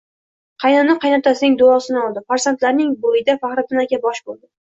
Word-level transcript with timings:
Qaynona-qaynotasining 0.61 1.57
duosini 1.59 2.01
oldi, 2.05 2.25
farzandlarining 2.33 2.97
to'yida 3.05 3.37
Faxriddin 3.47 3.85
aka 3.87 4.03
bosh 4.09 4.27
bo'ldi 4.31 4.43